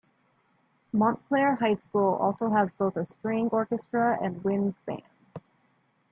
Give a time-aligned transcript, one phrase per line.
[0.91, 5.03] Montclair High School also has both a string orchestra and a winds band.